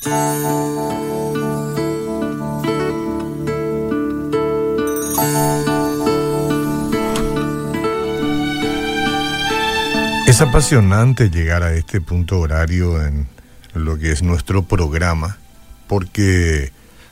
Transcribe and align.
Es 0.00 0.10
apasionante 10.40 11.30
llegar 11.30 11.64
a 11.64 11.72
este 11.74 12.00
punto 12.00 12.38
horario 12.38 13.04
en 13.04 13.26
lo 13.74 13.98
que 13.98 14.12
es 14.12 14.22
nuestro 14.22 14.62
programa, 14.62 15.36
porque 15.88 16.70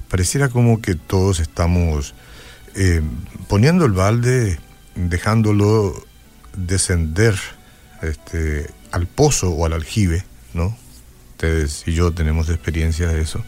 pareciera 0.09 0.48
como 0.48 0.80
que 0.80 0.95
todos 0.95 1.41
estamos 1.41 2.14
eh, 2.77 3.03
poniendo 3.48 3.84
el 3.84 3.93
balde, 3.93 4.61
dejándolo 4.95 6.07
descender 6.57 7.34
este, 8.03 8.71
al 8.93 9.09
pozo 9.09 9.50
o 9.50 9.66
al 9.66 9.73
aljibe, 9.73 10.25
¿no? 10.55 10.86
Ustedes 11.37 11.82
y 11.84 11.93
yo 11.93 12.12
tenemos 12.12 12.48
experiencia 12.48 13.09
de 13.09 13.21
eso. 13.21 13.45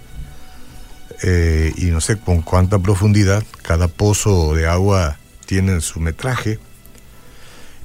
Eh, 1.23 1.73
y 1.79 1.87
no 1.87 2.03
sé 2.03 2.19
con 2.19 2.43
cuánta 2.43 2.79
profundidad 2.79 3.43
cada 3.63 3.89
pozo 3.89 4.55
de 4.55 4.67
agua 4.67 5.17
tiene 5.47 5.81
su 5.81 5.99
metraje. 5.99 6.59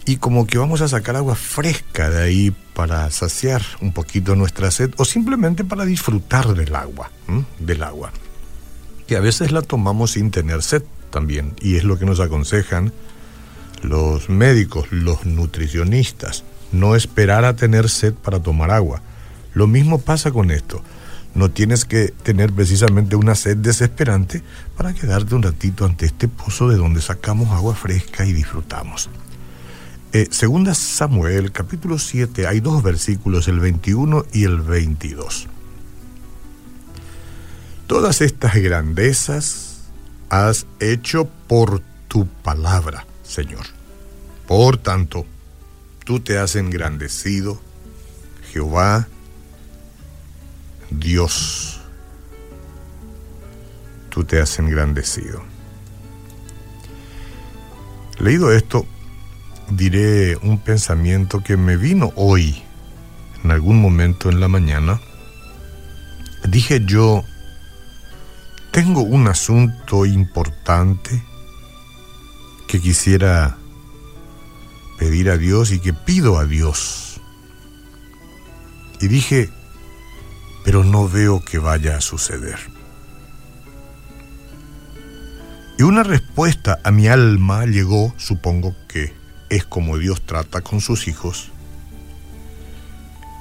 Y 0.06 0.18
como 0.18 0.46
que 0.46 0.58
vamos 0.58 0.82
a 0.82 0.90
sacar 0.90 1.16
agua 1.16 1.36
fresca 1.36 2.10
de 2.10 2.22
ahí 2.22 2.54
para 2.74 3.10
saciar 3.12 3.62
un 3.80 3.94
poquito 3.94 4.36
nuestra 4.36 4.72
sed 4.72 4.92
o 4.98 5.06
simplemente 5.06 5.64
para 5.64 5.86
disfrutar 5.86 6.54
del 6.54 6.76
agua, 6.76 7.10
del 7.60 7.82
agua. 7.82 8.12
Que 9.08 9.16
a 9.16 9.22
veces 9.22 9.54
la 9.54 9.62
tomamos 9.62 10.12
sin 10.12 10.32
tener 10.32 10.64
sed 10.64 10.84
también. 11.12 11.54
Y 11.62 11.78
es 11.78 11.86
lo 11.86 11.98
que 11.98 12.06
nos 12.06 12.20
aconsejan 12.20 12.92
los 13.82 14.28
médicos, 14.28 14.92
los 14.92 15.26
nutricionistas. 15.26 16.44
No 16.74 16.98
esperar 16.98 17.46
a 17.46 17.56
tener 17.56 17.90
sed 17.90 18.14
para 18.14 18.42
tomar 18.42 18.70
agua. 18.70 19.02
Lo 19.54 19.68
mismo 19.68 20.00
pasa 20.00 20.32
con 20.32 20.52
esto. 20.52 20.82
No 21.36 21.50
tienes 21.50 21.86
que 21.86 22.10
tener 22.10 22.52
precisamente 22.54 23.16
una 23.16 23.34
sed 23.36 23.58
desesperante 23.58 24.44
para 24.78 24.94
quedarte 24.94 25.34
un 25.34 25.44
ratito 25.44 25.86
ante 25.86 26.06
este 26.06 26.28
pozo 26.28 26.70
de 26.70 26.78
donde 26.78 27.02
sacamos 27.02 27.50
agua 27.50 27.76
fresca 27.76 28.26
y 28.26 28.34
disfrutamos. 28.34 29.10
Eh, 30.12 30.28
segunda 30.30 30.76
Samuel, 30.76 31.52
capítulo 31.52 31.98
7, 31.98 32.46
hay 32.46 32.60
dos 32.60 32.84
versículos, 32.84 33.48
el 33.48 33.60
21 33.60 34.26
y 34.32 34.44
el 34.44 34.62
22. 34.62 35.48
Todas 37.88 38.22
estas 38.22 38.56
grandezas 38.56 39.80
has 40.30 40.68
hecho 40.80 41.28
por 41.48 41.82
tu 42.08 42.28
palabra, 42.28 43.08
Señor. 43.24 43.66
Por 44.48 44.78
tanto, 44.78 45.26
tú 46.06 46.20
te 46.20 46.38
has 46.38 46.56
engrandecido, 46.56 47.60
Jehová, 48.52 49.08
Dios, 51.00 51.82
tú 54.10 54.24
te 54.24 54.40
has 54.40 54.60
engrandecido. 54.60 55.44
Leído 58.20 58.52
esto, 58.52 58.86
diré 59.70 60.38
un 60.38 60.60
pensamiento 60.60 61.42
que 61.42 61.58
me 61.58 61.78
vino 61.78 62.12
hoy, 62.16 62.62
en 63.44 63.52
algún 63.52 63.82
momento 63.82 64.30
en 64.30 64.40
la 64.40 64.48
mañana. 64.48 65.02
Dije 66.48 66.82
yo, 66.86 67.24
tengo 68.72 69.02
un 69.02 69.28
asunto 69.28 70.06
importante 70.06 71.24
que 72.68 72.80
quisiera 72.80 73.58
pedir 75.00 75.30
a 75.30 75.38
Dios 75.38 75.72
y 75.72 75.80
que 75.80 75.94
pido 75.94 76.38
a 76.38 76.46
Dios. 76.46 77.20
Y 79.02 79.08
dije, 79.08 79.50
pero 80.64 80.84
no 80.84 81.10
veo 81.10 81.44
que 81.44 81.60
vaya 81.60 81.98
a 81.98 82.02
suceder. 82.02 82.58
Y 85.78 85.84
una 85.84 86.04
respuesta 86.04 86.80
a 86.84 86.92
mi 86.92 87.08
alma 87.08 87.66
llegó, 87.66 88.14
supongo 88.18 88.76
que 88.88 89.14
es 89.50 89.66
como 89.66 89.98
Dios 89.98 90.22
trata 90.26 90.62
con 90.62 90.82
sus 90.82 91.08
hijos. 91.08 91.52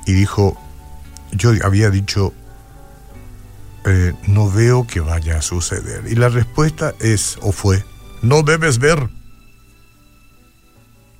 Y 0.07 0.13
dijo, 0.13 0.59
yo 1.33 1.53
había 1.63 1.91
dicho, 1.91 2.33
eh, 3.85 4.13
no 4.27 4.51
veo 4.51 4.87
que 4.87 5.01
vaya 5.01 5.39
a 5.39 5.43
suceder. 5.43 6.05
Y 6.09 6.15
la 6.15 6.29
respuesta 6.29 6.95
es 7.01 7.39
o 7.43 7.53
fue, 7.53 7.85
no 8.23 8.43
debes 8.43 8.79
ver, 8.79 9.09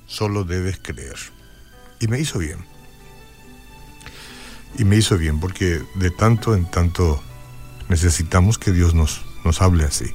solo 0.07 0.43
debes 0.43 0.79
creer. 0.81 1.17
Y 1.99 2.07
me 2.07 2.19
hizo 2.19 2.39
bien. 2.39 2.72
Y 4.77 4.85
me 4.85 4.95
hizo 4.95 5.17
bien 5.17 5.39
porque 5.39 5.81
de 5.95 6.09
tanto 6.09 6.55
en 6.55 6.65
tanto 6.65 7.21
necesitamos 7.89 8.57
que 8.57 8.71
Dios 8.71 8.93
nos, 8.93 9.23
nos 9.43 9.61
hable 9.61 9.83
así. 9.83 10.05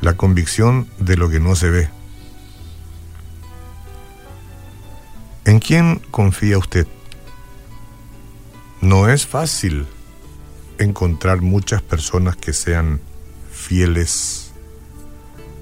La 0.00 0.16
convicción 0.16 0.88
de 0.98 1.16
lo 1.16 1.30
que 1.30 1.40
no 1.40 1.56
se 1.56 1.70
ve. 1.70 1.88
¿En 5.46 5.58
quién 5.58 6.00
confía 6.10 6.58
usted? 6.58 6.86
No 8.80 9.08
es 9.08 9.26
fácil 9.26 9.86
encontrar 10.78 11.40
muchas 11.40 11.80
personas 11.82 12.36
que 12.36 12.52
sean 12.52 13.00
fieles 13.50 14.52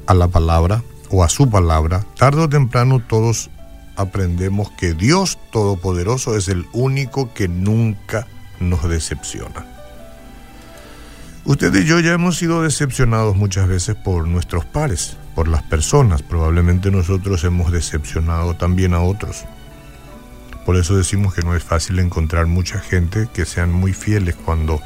a 0.06 0.14
la 0.14 0.28
palabra 0.28 0.82
o 1.10 1.22
a 1.22 1.28
su 1.28 1.48
palabra. 1.48 2.04
Tarde 2.16 2.42
o 2.42 2.48
temprano 2.48 3.00
todos 3.06 3.50
aprendemos 3.96 4.70
que 4.72 4.94
Dios 4.94 5.38
Todopoderoso 5.50 6.36
es 6.36 6.48
el 6.48 6.66
único 6.72 7.32
que 7.34 7.48
nunca 7.48 8.26
nos 8.60 8.88
decepciona. 8.88 9.66
Usted 11.44 11.74
y 11.74 11.84
yo 11.84 11.98
ya 11.98 12.12
hemos 12.12 12.38
sido 12.38 12.62
decepcionados 12.62 13.36
muchas 13.36 13.66
veces 13.66 13.96
por 13.96 14.28
nuestros 14.28 14.64
pares, 14.64 15.16
por 15.34 15.48
las 15.48 15.62
personas. 15.62 16.22
Probablemente 16.22 16.92
nosotros 16.92 17.42
hemos 17.42 17.72
decepcionado 17.72 18.54
también 18.54 18.94
a 18.94 19.00
otros. 19.00 19.44
Por 20.64 20.76
eso 20.76 20.96
decimos 20.96 21.34
que 21.34 21.42
no 21.42 21.56
es 21.56 21.64
fácil 21.64 21.98
encontrar 21.98 22.46
mucha 22.46 22.78
gente 22.78 23.28
que 23.34 23.44
sean 23.44 23.72
muy 23.72 23.92
fieles 23.92 24.36
cuando 24.36 24.80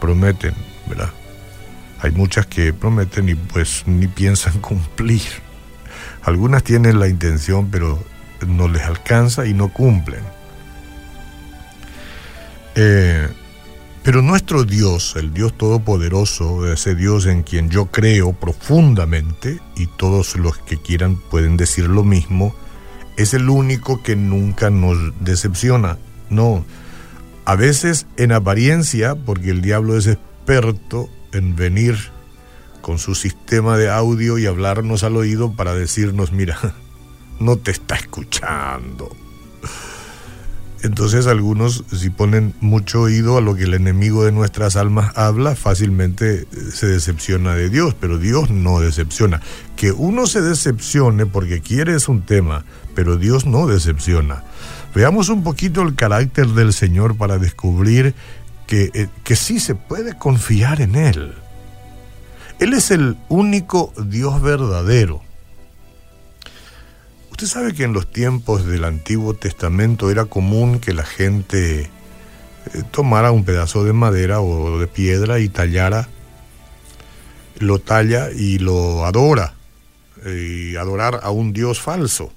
prometen, 0.00 0.54
¿verdad? 0.86 1.10
Hay 2.02 2.10
muchas 2.10 2.46
que 2.46 2.74
prometen 2.74 3.30
y 3.30 3.34
pues 3.34 3.84
ni 3.86 4.06
piensan 4.06 4.58
cumplir. 4.60 5.22
Algunas 6.22 6.62
tienen 6.62 7.00
la 7.00 7.08
intención, 7.08 7.70
pero 7.70 8.04
no 8.46 8.68
les 8.68 8.82
alcanza 8.82 9.46
y 9.46 9.54
no 9.54 9.72
cumplen. 9.72 10.22
Eh, 12.74 13.28
pero 14.02 14.20
nuestro 14.20 14.64
Dios, 14.64 15.14
el 15.16 15.32
Dios 15.32 15.56
Todopoderoso, 15.56 16.72
ese 16.72 16.96
Dios 16.96 17.26
en 17.26 17.42
quien 17.42 17.70
yo 17.70 17.86
creo 17.86 18.32
profundamente, 18.32 19.60
y 19.76 19.86
todos 19.86 20.36
los 20.36 20.58
que 20.58 20.76
quieran 20.76 21.16
pueden 21.30 21.56
decir 21.56 21.88
lo 21.88 22.02
mismo, 22.02 22.54
es 23.16 23.32
el 23.34 23.48
único 23.48 24.02
que 24.02 24.16
nunca 24.16 24.70
nos 24.70 24.98
decepciona. 25.20 25.98
No, 26.30 26.64
a 27.44 27.54
veces 27.54 28.06
en 28.16 28.32
apariencia, 28.32 29.14
porque 29.14 29.50
el 29.50 29.62
diablo 29.62 29.96
es 29.96 30.08
experto 30.08 31.08
en 31.32 31.54
venir 31.54 31.96
con 32.80 32.98
su 32.98 33.14
sistema 33.14 33.76
de 33.78 33.88
audio 33.88 34.38
y 34.38 34.46
hablarnos 34.46 35.04
al 35.04 35.16
oído 35.16 35.52
para 35.52 35.74
decirnos, 35.74 36.32
mira, 36.32 36.58
no 37.42 37.56
te 37.56 37.72
está 37.72 37.96
escuchando. 37.96 39.14
Entonces 40.82 41.28
algunos, 41.28 41.84
si 41.92 42.10
ponen 42.10 42.54
mucho 42.60 43.02
oído 43.02 43.38
a 43.38 43.40
lo 43.40 43.54
que 43.54 43.64
el 43.64 43.74
enemigo 43.74 44.24
de 44.24 44.32
nuestras 44.32 44.74
almas 44.74 45.16
habla, 45.16 45.54
fácilmente 45.54 46.46
se 46.72 46.86
decepciona 46.86 47.54
de 47.54 47.70
Dios, 47.70 47.94
pero 48.00 48.18
Dios 48.18 48.50
no 48.50 48.80
decepciona. 48.80 49.40
Que 49.76 49.92
uno 49.92 50.26
se 50.26 50.42
decepcione 50.42 51.24
porque 51.24 51.60
quiere 51.60 51.94
es 51.94 52.08
un 52.08 52.22
tema, 52.22 52.64
pero 52.96 53.16
Dios 53.16 53.46
no 53.46 53.68
decepciona. 53.68 54.42
Veamos 54.92 55.28
un 55.28 55.44
poquito 55.44 55.82
el 55.82 55.94
carácter 55.94 56.48
del 56.48 56.72
Señor 56.72 57.16
para 57.16 57.38
descubrir 57.38 58.14
que, 58.66 58.90
eh, 58.92 59.08
que 59.22 59.36
sí 59.36 59.60
se 59.60 59.76
puede 59.76 60.18
confiar 60.18 60.80
en 60.80 60.96
Él. 60.96 61.32
Él 62.58 62.72
es 62.74 62.90
el 62.90 63.16
único 63.28 63.92
Dios 64.04 64.42
verdadero. 64.42 65.22
Usted 67.32 67.46
sabe 67.46 67.72
que 67.72 67.84
en 67.84 67.94
los 67.94 68.12
tiempos 68.12 68.66
del 68.66 68.84
Antiguo 68.84 69.32
Testamento 69.32 70.10
era 70.10 70.26
común 70.26 70.80
que 70.80 70.92
la 70.92 71.02
gente 71.02 71.80
eh, 71.80 71.88
tomara 72.90 73.32
un 73.32 73.44
pedazo 73.44 73.84
de 73.84 73.94
madera 73.94 74.42
o 74.42 74.78
de 74.78 74.86
piedra 74.86 75.40
y 75.40 75.48
tallara, 75.48 76.10
lo 77.58 77.78
talla 77.78 78.30
y 78.30 78.58
lo 78.58 79.06
adora, 79.06 79.54
y 80.26 80.76
adorar 80.76 81.20
a 81.22 81.30
un 81.30 81.54
Dios 81.54 81.80
falso. 81.80 82.30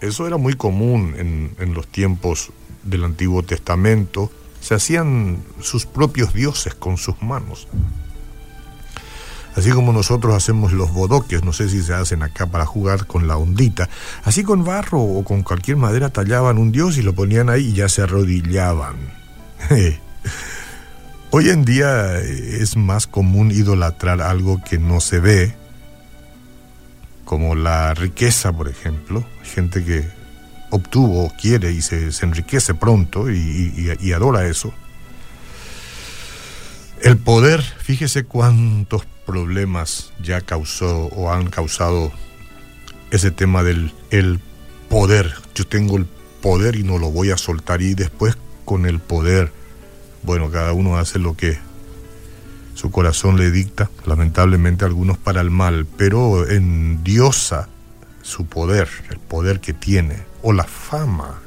Eso 0.00 0.28
era 0.28 0.36
muy 0.36 0.54
común 0.54 1.16
en, 1.18 1.56
en 1.58 1.74
los 1.74 1.88
tiempos 1.88 2.52
del 2.84 3.02
Antiguo 3.02 3.42
Testamento. 3.42 4.30
Se 4.60 4.74
hacían 4.74 5.42
sus 5.60 5.86
propios 5.86 6.32
dioses 6.32 6.76
con 6.76 6.98
sus 6.98 7.20
manos. 7.20 7.66
Así 9.54 9.70
como 9.70 9.92
nosotros 9.92 10.34
hacemos 10.34 10.72
los 10.72 10.92
bodoques, 10.92 11.44
no 11.44 11.52
sé 11.52 11.68
si 11.68 11.82
se 11.82 11.92
hacen 11.92 12.22
acá 12.22 12.46
para 12.46 12.64
jugar 12.64 13.06
con 13.06 13.28
la 13.28 13.36
ondita, 13.36 13.88
así 14.24 14.42
con 14.44 14.64
barro 14.64 15.00
o 15.00 15.24
con 15.24 15.42
cualquier 15.42 15.76
madera 15.76 16.08
tallaban 16.08 16.56
un 16.56 16.72
dios 16.72 16.96
y 16.96 17.02
lo 17.02 17.14
ponían 17.14 17.50
ahí 17.50 17.68
y 17.68 17.72
ya 17.74 17.88
se 17.88 18.02
arrodillaban. 18.02 18.96
Hoy 21.30 21.50
en 21.50 21.64
día 21.64 22.18
es 22.18 22.76
más 22.76 23.06
común 23.06 23.50
idolatrar 23.50 24.22
algo 24.22 24.62
que 24.62 24.78
no 24.78 25.00
se 25.00 25.20
ve, 25.20 25.54
como 27.24 27.54
la 27.54 27.94
riqueza, 27.94 28.52
por 28.52 28.68
ejemplo. 28.68 29.24
Gente 29.42 29.82
que 29.84 30.06
obtuvo, 30.70 31.32
quiere 31.40 31.72
y 31.72 31.80
se, 31.80 32.10
enriquece 32.22 32.74
pronto 32.74 33.30
y 33.30 34.12
adora 34.12 34.46
eso. 34.46 34.74
El 37.02 37.16
poder, 37.16 37.62
fíjese 37.62 38.24
cuántos 38.24 39.06
problemas 39.26 40.12
ya 40.22 40.40
causó 40.40 41.06
o 41.06 41.32
han 41.32 41.48
causado 41.48 42.12
ese 43.10 43.30
tema 43.30 43.62
del 43.62 43.92
el 44.10 44.40
poder. 44.88 45.34
Yo 45.54 45.66
tengo 45.66 45.96
el 45.96 46.06
poder 46.40 46.76
y 46.76 46.82
no 46.82 46.98
lo 46.98 47.10
voy 47.10 47.30
a 47.30 47.38
soltar 47.38 47.82
y 47.82 47.94
después 47.94 48.36
con 48.64 48.86
el 48.86 49.00
poder 49.00 49.52
bueno, 50.22 50.50
cada 50.50 50.72
uno 50.72 50.98
hace 50.98 51.18
lo 51.18 51.36
que 51.36 51.58
su 52.74 52.90
corazón 52.90 53.36
le 53.36 53.50
dicta, 53.50 53.90
lamentablemente 54.06 54.84
algunos 54.84 55.18
para 55.18 55.40
el 55.40 55.50
mal, 55.50 55.86
pero 55.96 56.48
endiosa 56.48 57.68
su 58.22 58.46
poder, 58.46 58.88
el 59.10 59.18
poder 59.18 59.60
que 59.60 59.72
tiene, 59.72 60.22
o 60.42 60.52
la 60.52 60.64
fama, 60.64 61.40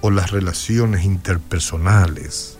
o 0.00 0.10
las 0.10 0.32
relaciones 0.32 1.04
interpersonales. 1.04 2.58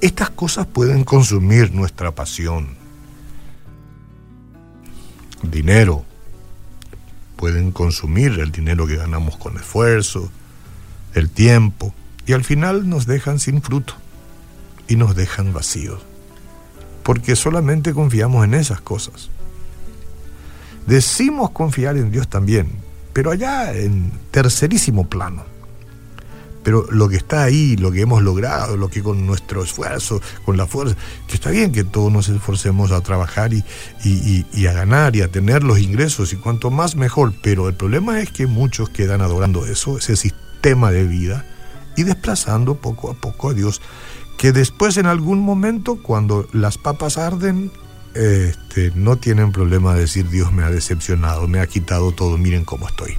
Estas 0.00 0.30
cosas 0.30 0.66
pueden 0.66 1.04
consumir 1.04 1.72
nuestra 1.72 2.14
pasión. 2.14 2.76
Dinero, 5.56 6.04
pueden 7.36 7.72
consumir 7.72 8.38
el 8.40 8.52
dinero 8.52 8.86
que 8.86 8.96
ganamos 8.96 9.38
con 9.38 9.56
esfuerzo, 9.56 10.30
el 11.14 11.30
tiempo, 11.30 11.94
y 12.26 12.34
al 12.34 12.44
final 12.44 12.90
nos 12.90 13.06
dejan 13.06 13.38
sin 13.38 13.62
fruto 13.62 13.94
y 14.86 14.96
nos 14.96 15.16
dejan 15.16 15.54
vacíos, 15.54 16.02
porque 17.02 17.36
solamente 17.36 17.94
confiamos 17.94 18.44
en 18.44 18.52
esas 18.52 18.82
cosas. 18.82 19.30
Decimos 20.86 21.52
confiar 21.52 21.96
en 21.96 22.10
Dios 22.10 22.28
también, 22.28 22.70
pero 23.14 23.30
allá 23.30 23.72
en 23.72 24.12
tercerísimo 24.30 25.08
plano. 25.08 25.46
Pero 26.66 26.84
lo 26.90 27.08
que 27.08 27.14
está 27.14 27.44
ahí, 27.44 27.76
lo 27.76 27.92
que 27.92 28.00
hemos 28.00 28.24
logrado, 28.24 28.76
lo 28.76 28.88
que 28.88 29.00
con 29.00 29.24
nuestro 29.24 29.62
esfuerzo, 29.62 30.20
con 30.44 30.56
la 30.56 30.66
fuerza, 30.66 30.96
que 31.28 31.36
está 31.36 31.50
bien 31.50 31.70
que 31.70 31.84
todos 31.84 32.10
nos 32.10 32.28
esforcemos 32.28 32.90
a 32.90 33.02
trabajar 33.02 33.52
y, 33.54 34.66
a 34.66 34.72
ganar 34.72 35.14
y 35.14 35.22
a 35.22 35.30
tener 35.30 35.62
los 35.62 35.78
ingresos, 35.78 36.32
y 36.32 36.36
cuanto 36.36 36.72
más 36.72 36.96
mejor, 36.96 37.32
pero 37.40 37.68
el 37.68 37.76
problema 37.76 38.20
es 38.20 38.32
que 38.32 38.48
muchos 38.48 38.88
quedan 38.88 39.20
adorando 39.20 39.64
eso, 39.64 39.96
ese 39.96 40.16
sistema 40.16 40.90
de 40.90 41.04
vida, 41.04 41.46
y 41.96 42.02
desplazando 42.02 42.74
poco 42.74 43.12
a 43.12 43.14
poco 43.14 43.50
a 43.50 43.54
Dios 43.54 43.80
que 44.36 44.50
después 44.50 44.96
en 44.96 45.06
algún 45.06 45.38
momento, 45.38 46.02
cuando 46.02 46.48
las 46.52 46.78
papas 46.78 47.16
arden, 47.16 47.70
este, 48.14 48.90
no 48.96 49.14
tienen 49.18 49.52
problema 49.52 49.94
de 49.94 50.00
decir 50.00 50.28
Dios 50.30 50.52
me 50.52 50.64
ha 50.64 50.70
decepcionado, 50.72 51.46
me 51.46 51.60
ha 51.60 51.68
quitado 51.68 52.10
todo, 52.10 52.36
miren 52.36 52.64
cómo 52.64 52.88
estoy. 52.88 53.16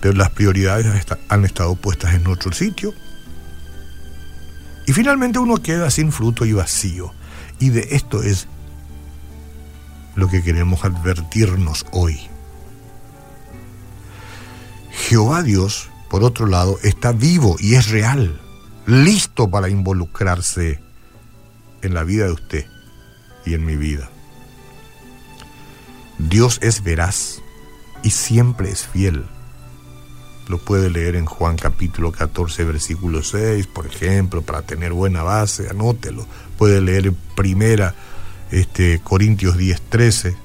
Pero 0.00 0.14
las 0.14 0.30
prioridades 0.30 1.06
han 1.28 1.44
estado 1.44 1.74
puestas 1.76 2.14
en 2.14 2.26
otro 2.26 2.52
sitio. 2.52 2.94
Y 4.86 4.92
finalmente 4.92 5.38
uno 5.38 5.56
queda 5.58 5.90
sin 5.90 6.10
fruto 6.10 6.44
y 6.44 6.52
vacío. 6.52 7.12
Y 7.58 7.70
de 7.70 7.88
esto 7.90 8.22
es 8.22 8.48
lo 10.16 10.28
que 10.28 10.42
queremos 10.42 10.84
advertirnos 10.84 11.86
hoy. 11.92 12.18
Jehová 14.90 15.42
Dios, 15.42 15.88
por 16.08 16.24
otro 16.24 16.46
lado, 16.46 16.78
está 16.82 17.12
vivo 17.12 17.56
y 17.58 17.74
es 17.74 17.90
real 17.90 18.40
listo 18.86 19.48
para 19.48 19.68
involucrarse 19.68 20.80
en 21.82 21.94
la 21.94 22.02
vida 22.02 22.26
de 22.26 22.32
usted 22.32 22.66
y 23.46 23.54
en 23.54 23.64
mi 23.64 23.76
vida. 23.76 24.10
Dios 26.18 26.58
es 26.62 26.82
veraz 26.82 27.40
y 28.02 28.10
siempre 28.10 28.70
es 28.70 28.86
fiel. 28.86 29.24
Lo 30.50 30.58
puede 30.58 30.90
leer 30.90 31.14
en 31.14 31.26
Juan 31.26 31.56
capítulo 31.56 32.10
14, 32.10 32.64
versículo 32.64 33.22
6, 33.22 33.68
por 33.68 33.86
ejemplo, 33.86 34.42
para 34.42 34.62
tener 34.62 34.92
buena 34.92 35.22
base, 35.22 35.68
anótelo. 35.70 36.26
Puede 36.58 36.80
leer 36.80 37.06
en 37.06 37.16
primera 37.36 37.94
este, 38.50 38.98
Corintios 38.98 39.56
10, 39.56 39.80
13. 39.80 40.36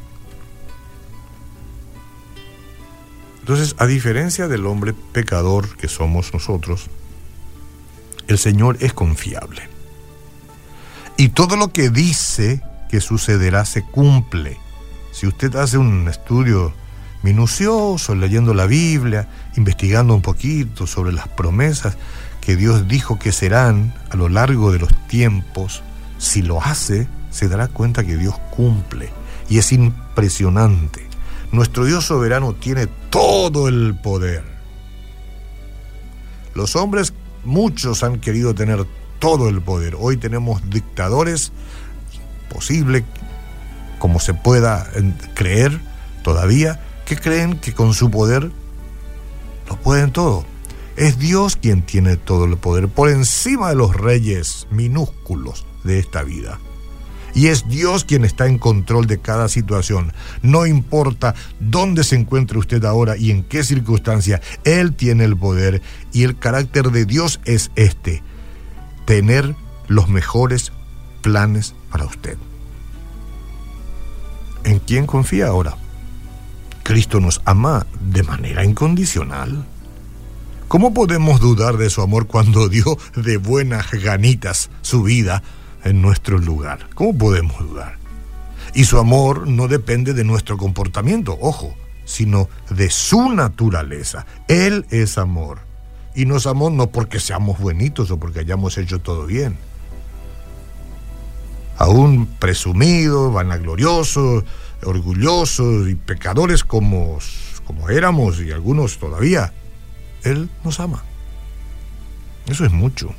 Entonces, 3.40 3.76
a 3.80 3.88
diferencia 3.88 4.48
del 4.48 4.68
hombre 4.68 4.94
pecador 4.94 5.76
que 5.76 5.88
somos 5.88 6.32
nosotros, 6.36 6.86
el 8.28 8.38
Señor 8.38 8.78
es 8.82 8.94
confiable. 8.94 9.68
Y 11.18 11.30
todo 11.30 11.58
lo 11.58 11.70
que 11.70 11.90
dice 11.90 12.62
que 12.92 13.02
sucederá 13.02 13.66
se 13.66 13.82
cumple. 13.82 14.60
Si 15.12 15.26
usted 15.26 15.56
hace 15.56 15.80
un 15.80 16.08
estudio 16.08 16.76
minucioso, 17.26 18.16
leyendo 18.16 18.54
la 18.54 18.66
Biblia, 18.66 19.28
investigando 19.58 20.14
un 20.14 20.22
poquito 20.22 20.88
sobre 20.88 21.12
las 21.12 21.28
promesas 21.28 21.98
que 22.40 22.56
Dios 22.56 22.88
dijo 22.88 23.20
que 23.20 23.34
serán 23.34 23.94
a 24.10 24.16
lo 24.16 24.30
largo 24.30 24.72
de 24.72 24.80
los 24.80 24.94
tiempos, 25.08 25.84
si 26.18 26.42
lo 26.42 26.62
hace, 26.62 27.08
se 27.32 27.50
dará 27.50 27.68
cuenta 27.68 28.06
que 28.06 28.16
Dios 28.16 28.38
cumple. 28.52 29.10
Y 29.50 29.58
es 29.58 29.72
impresionante. 29.74 31.06
Nuestro 31.52 31.84
Dios 31.86 32.06
soberano 32.06 32.54
tiene 32.54 32.88
todo 33.10 33.68
el 33.68 33.96
poder. 33.96 34.44
Los 36.54 36.76
hombres 36.76 37.14
Muchos 37.46 38.04
han 38.04 38.20
querido 38.20 38.56
tener 38.56 38.86
todo 39.20 39.48
el 39.50 39.62
poder. 39.62 39.96
Hoy 40.00 40.18
tenemos 40.18 40.68
dictadores, 40.68 41.52
imposible 42.50 43.06
como 44.00 44.20
se 44.20 44.34
pueda 44.34 44.88
creer 45.36 45.80
todavía, 46.24 46.82
que 47.06 47.16
creen 47.16 47.58
que 47.60 47.74
con 47.74 47.94
su 47.94 48.10
poder 48.12 48.52
lo 49.70 49.76
pueden 49.78 50.12
todo. 50.12 50.46
Es 50.98 51.20
Dios 51.20 51.56
quien 51.56 51.82
tiene 51.82 52.16
todo 52.18 52.46
el 52.46 52.58
poder 52.58 52.88
por 52.88 53.10
encima 53.10 53.70
de 53.70 53.76
los 53.76 53.96
reyes 53.96 54.68
minúsculos 54.72 55.66
de 55.84 56.00
esta 56.00 56.24
vida. 56.24 56.60
Y 57.34 57.48
es 57.48 57.68
Dios 57.68 58.06
quien 58.06 58.24
está 58.24 58.48
en 58.48 58.58
control 58.58 59.08
de 59.08 59.20
cada 59.20 59.50
situación. 59.50 60.14
No 60.42 60.66
importa 60.66 61.36
dónde 61.60 62.06
se 62.06 62.16
encuentre 62.16 62.58
usted 62.58 62.86
ahora 62.86 63.18
y 63.18 63.30
en 63.30 63.44
qué 63.44 63.64
circunstancia, 63.66 64.42
Él 64.64 64.96
tiene 64.96 65.26
el 65.26 65.36
poder 65.36 65.82
y 66.14 66.24
el 66.24 66.40
carácter 66.40 66.92
de 66.92 67.06
Dios 67.06 67.42
es 67.44 67.72
este, 67.76 68.24
tener 69.04 69.54
los 69.88 70.08
mejores 70.08 70.72
planes 71.22 71.76
para 71.92 72.06
usted. 72.06 72.38
¿En 74.64 74.80
quién 74.80 75.06
confía 75.06 75.48
ahora? 75.48 75.76
Cristo 76.86 77.20
nos 77.20 77.42
ama 77.46 77.88
de 78.00 78.22
manera 78.22 78.64
incondicional. 78.64 79.66
¿Cómo 80.68 80.94
podemos 80.94 81.40
dudar 81.40 81.78
de 81.78 81.90
su 81.90 82.04
amor 82.04 82.28
cuando 82.28 82.70
dio 82.70 82.96
de 83.16 83.38
buenas 83.38 83.90
ganitas 83.90 84.70
su 84.84 85.02
vida 85.02 85.42
en 85.84 86.02
nuestro 86.02 86.38
lugar. 86.38 86.88
¿Cómo 86.94 87.18
podemos 87.18 87.58
dudar? 87.58 87.98
Y 88.76 88.86
su 88.86 89.00
amor 89.00 89.48
no 89.48 89.68
depende 89.68 90.14
de 90.14 90.24
nuestro 90.24 90.58
comportamiento, 90.58 91.38
ojo, 91.42 91.74
sino 92.04 92.50
de 92.70 92.92
su 92.92 93.30
naturaleza. 93.32 94.28
Él 94.48 94.86
es 94.92 95.18
amor. 95.18 95.62
Y 96.14 96.26
nos 96.26 96.46
amó 96.46 96.70
no 96.70 96.92
porque 96.92 97.20
seamos 97.20 97.60
buenitos 97.60 98.12
o 98.12 98.18
porque 98.18 98.42
hayamos 98.42 98.78
hecho 98.78 99.00
todo 99.00 99.26
bien. 99.26 99.58
Aún 101.78 102.28
presumidos, 102.40 103.34
vanagloriosos, 103.34 104.44
orgullosos 104.84 105.90
y 105.90 105.96
pecadores 105.96 106.64
como, 106.64 107.20
como 107.66 107.90
éramos 107.90 108.40
y 108.42 108.52
algunos 108.52 108.98
todavía, 108.98 109.54
Él 110.24 110.50
nos 110.64 110.80
ama. 110.80 111.04
Eso 112.48 112.66
es 112.66 112.72
mucho. 112.72 113.14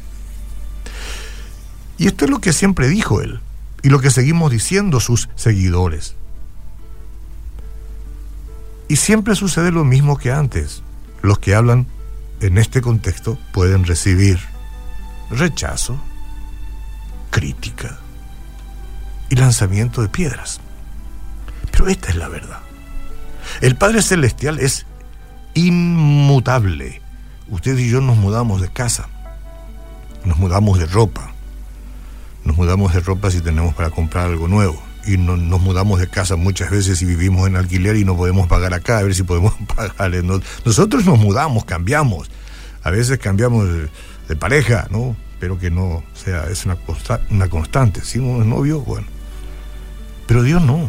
Y 1.98 2.06
esto 2.06 2.25
es 2.26 2.30
lo 2.30 2.40
que 2.40 2.52
siempre 2.52 2.88
dijo 2.88 3.22
él 3.22 3.40
y 3.82 3.88
lo 3.88 4.00
que 4.00 4.10
seguimos 4.10 4.50
diciendo 4.50 5.00
sus 5.00 5.28
seguidores. 5.34 6.14
Y 8.88 8.96
siempre 8.96 9.34
sucede 9.34 9.72
lo 9.72 9.84
mismo 9.84 10.16
que 10.16 10.30
antes. 10.30 10.82
Los 11.22 11.38
que 11.38 11.54
hablan 11.54 11.86
en 12.40 12.58
este 12.58 12.82
contexto 12.82 13.38
pueden 13.52 13.84
recibir 13.84 14.38
rechazo, 15.30 15.98
crítica 17.30 17.98
y 19.28 19.36
lanzamiento 19.36 20.02
de 20.02 20.08
piedras. 20.08 20.60
Pero 21.76 21.90
esta 21.90 22.09
es 22.09 22.16
la 22.16 22.28
verdad. 22.28 22.61
El 23.61 23.76
Padre 23.76 24.00
Celestial 24.00 24.59
es 24.59 24.87
inmutable. 25.52 27.02
Usted 27.49 27.76
y 27.76 27.90
yo 27.90 28.00
nos 28.00 28.16
mudamos 28.16 28.62
de 28.62 28.68
casa, 28.71 29.09
nos 30.25 30.38
mudamos 30.38 30.78
de 30.78 30.87
ropa, 30.87 31.33
nos 32.45 32.56
mudamos 32.56 32.95
de 32.95 33.00
ropa 33.00 33.30
si 33.30 33.40
tenemos 33.40 33.75
para 33.75 33.90
comprar 33.90 34.26
algo 34.26 34.49
nuevo. 34.49 34.83
Y 35.06 35.18
nos 35.18 35.61
mudamos 35.61 36.00
de 36.00 36.09
casa 36.09 36.35
muchas 36.35 36.71
veces 36.71 37.00
y 37.00 37.04
vivimos 37.04 37.47
en 37.47 37.54
alquiler 37.54 37.95
y 37.97 38.04
no 38.04 38.16
podemos 38.16 38.49
pagar 38.49 38.75
acá, 38.75 38.99
a 38.99 39.02
ver 39.02 39.14
si 39.14 39.23
podemos 39.23 39.54
pagar. 39.76 40.11
Nosotros 40.64 41.04
nos 41.04 41.18
mudamos, 41.18 41.64
cambiamos. 41.66 42.30
A 42.83 42.90
veces 42.90 43.18
cambiamos 43.18 43.68
de, 44.26 44.37
pareja, 44.37 44.88
¿no? 44.90 45.14
Espero 45.35 45.59
que 45.59 45.71
no 45.71 46.02
sea, 46.14 46.47
es 46.47 46.64
una, 46.64 46.78
una 47.30 47.49
constante. 47.49 48.00
Si 48.02 48.18
uno 48.18 48.40
es 48.40 48.49
novio, 48.49 48.80
bueno. 48.80 49.06
Pero 50.26 50.42
Dios 50.42 50.62
no. 50.62 50.88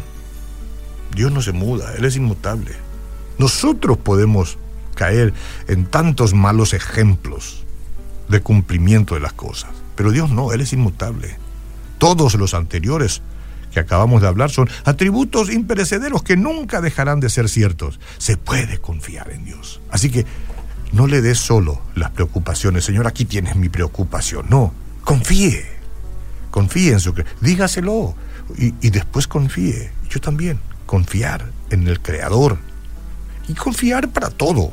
Dios 1.14 1.32
no 1.32 1.42
se 1.42 1.52
muda, 1.52 1.94
Él 1.96 2.04
es 2.04 2.16
inmutable. 2.16 2.72
Nosotros 3.38 3.98
podemos 3.98 4.58
caer 4.94 5.32
en 5.68 5.86
tantos 5.86 6.34
malos 6.34 6.74
ejemplos 6.74 7.64
de 8.28 8.40
cumplimiento 8.40 9.14
de 9.14 9.20
las 9.20 9.32
cosas, 9.32 9.70
pero 9.94 10.10
Dios 10.10 10.30
no, 10.30 10.52
Él 10.52 10.60
es 10.60 10.72
inmutable. 10.72 11.36
Todos 11.98 12.34
los 12.34 12.54
anteriores 12.54 13.22
que 13.72 13.80
acabamos 13.80 14.22
de 14.22 14.28
hablar 14.28 14.50
son 14.50 14.68
atributos 14.84 15.50
imperecederos 15.50 16.22
que 16.22 16.36
nunca 16.36 16.80
dejarán 16.80 17.20
de 17.20 17.28
ser 17.28 17.48
ciertos. 17.48 18.00
Se 18.18 18.36
puede 18.36 18.78
confiar 18.78 19.30
en 19.30 19.44
Dios. 19.44 19.80
Así 19.90 20.10
que 20.10 20.24
no 20.92 21.06
le 21.06 21.20
des 21.20 21.38
solo 21.38 21.80
las 21.94 22.10
preocupaciones, 22.10 22.84
Señor, 22.84 23.06
aquí 23.06 23.24
tienes 23.24 23.56
mi 23.56 23.68
preocupación. 23.68 24.46
No, 24.48 24.72
confíe. 25.04 25.66
Confíe 26.50 26.92
en 26.92 27.00
su... 27.00 27.14
Dígaselo 27.40 28.14
y, 28.56 28.74
y 28.80 28.90
después 28.90 29.26
confíe. 29.26 29.90
Yo 30.08 30.20
también, 30.20 30.58
confiar 30.88 31.52
en 31.70 31.86
el 31.86 32.00
Creador. 32.00 32.56
Y 33.46 33.54
confiar 33.54 34.08
para 34.08 34.30
todo. 34.30 34.72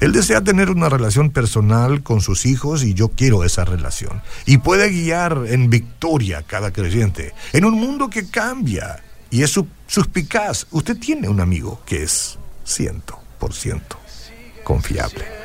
Él 0.00 0.12
desea 0.12 0.40
tener 0.40 0.70
una 0.70 0.88
relación 0.88 1.30
personal 1.30 2.02
con 2.02 2.22
sus 2.22 2.46
hijos 2.46 2.82
y 2.82 2.94
yo 2.94 3.08
quiero 3.08 3.44
esa 3.44 3.64
relación. 3.64 4.22
Y 4.46 4.58
puede 4.58 4.88
guiar 4.88 5.44
en 5.48 5.68
victoria 5.68 6.38
a 6.38 6.42
cada 6.42 6.72
creyente 6.72 7.34
en 7.52 7.66
un 7.66 7.74
mundo 7.74 8.08
que 8.08 8.30
cambia 8.30 9.02
y 9.28 9.42
es 9.42 9.58
suspicaz. 9.86 10.66
Usted 10.70 10.96
tiene 10.98 11.28
un 11.28 11.40
amigo 11.40 11.82
que 11.84 12.04
es 12.04 12.38
ciento 12.64 13.20
por 13.38 13.52
ciento 13.52 13.98
confiable. 14.64 15.39